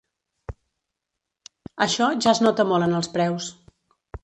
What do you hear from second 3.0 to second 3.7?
els preus.